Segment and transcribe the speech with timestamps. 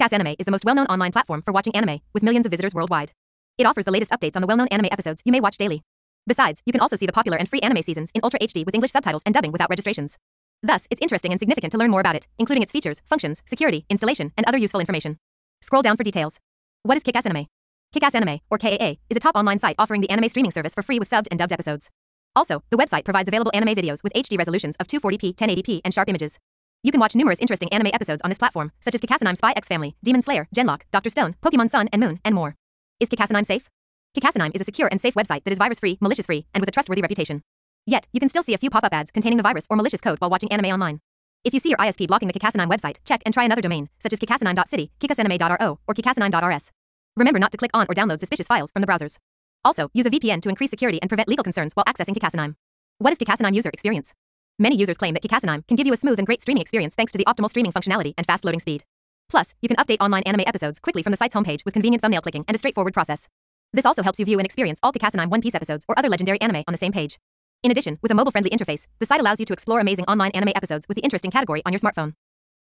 [0.00, 2.74] Kickass Anime is the most well-known online platform for watching anime, with millions of visitors
[2.74, 3.12] worldwide.
[3.58, 5.82] It offers the latest updates on the well-known anime episodes you may watch daily.
[6.26, 8.74] Besides, you can also see the popular and free anime seasons in Ultra HD with
[8.74, 10.16] English subtitles and dubbing without registrations.
[10.62, 13.84] Thus, it's interesting and significant to learn more about it, including its features, functions, security,
[13.90, 15.18] installation, and other useful information.
[15.60, 16.38] Scroll down for details.
[16.82, 17.48] What is Kickass Anime?
[17.94, 20.82] Kickass Anime, or KAA, is a top online site offering the anime streaming service for
[20.82, 21.90] free with subbed and dubbed episodes.
[22.34, 26.08] Also, the website provides available anime videos with HD resolutions of 240p, 1080p, and sharp
[26.08, 26.38] images.
[26.82, 29.68] You can watch numerous interesting anime episodes on this platform, such as Kickassanime Spy X
[29.68, 31.10] Family, Demon Slayer, Genlock, Dr.
[31.10, 32.56] Stone, Pokemon Sun and Moon, and more.
[32.98, 33.68] Is Kickassanime safe?
[34.16, 37.02] Kickassanime is a secure and safe website that is virus-free, malicious-free, and with a trustworthy
[37.02, 37.42] reputation.
[37.86, 40.18] Yet, you can still see a few pop-up ads containing the virus or malicious code
[40.20, 41.00] while watching anime online.
[41.44, 44.14] If you see your ISP blocking the Kickassanime website, check and try another domain, such
[44.14, 46.70] as kickassanime.city, kickassanime.ro, or kickassanime.rs.
[47.16, 49.18] Remember not to click on or download suspicious files from the browsers.
[49.64, 52.54] Also, use a VPN to increase security and prevent legal concerns while accessing Kickassanime.
[52.98, 54.14] What is Kickassanime user experience?
[54.60, 57.12] Many users claim that Kickassanime can give you a smooth and great streaming experience thanks
[57.12, 58.84] to the optimal streaming functionality and fast loading speed.
[59.30, 62.20] Plus, you can update online anime episodes quickly from the site's homepage with convenient thumbnail
[62.20, 63.26] clicking and a straightforward process.
[63.72, 66.38] This also helps you view and experience all Kickassanime One Piece episodes or other legendary
[66.42, 67.18] anime on the same page.
[67.62, 70.52] In addition, with a mobile-friendly interface, the site allows you to explore amazing online anime
[70.54, 72.12] episodes with the interesting category on your smartphone.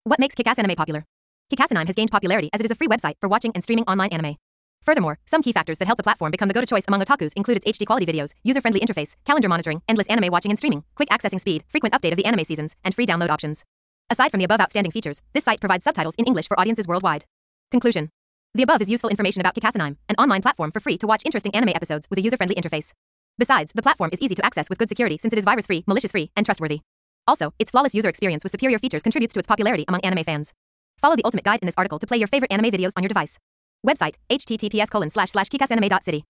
[0.04, 1.04] What makes Kickass Anime popular?
[1.52, 4.10] Kickassanime has gained popularity as it is a free website for watching and streaming online
[4.10, 4.36] anime.
[4.88, 7.58] Furthermore, some key factors that help the platform become the go-to choice among otakus include
[7.58, 11.38] its HD quality videos, user-friendly interface, calendar monitoring, endless anime watching and streaming, quick accessing
[11.38, 13.66] speed, frequent update of the anime seasons, and free download options.
[14.08, 17.26] Aside from the above outstanding features, this site provides subtitles in English for audiences worldwide.
[17.70, 18.08] Conclusion.
[18.54, 21.54] The above is useful information about Kickassanime, an online platform for free to watch interesting
[21.54, 22.92] anime episodes with a user-friendly interface.
[23.36, 26.30] Besides, the platform is easy to access with good security since it is virus-free, malicious-free,
[26.34, 26.80] and trustworthy.
[27.26, 30.54] Also, its flawless user experience with superior features contributes to its popularity among anime fans.
[30.96, 33.08] Follow the ultimate guide in this article to play your favorite anime videos on your
[33.08, 33.36] device.
[33.86, 36.24] Website, https colon slash slash kickassanime.city.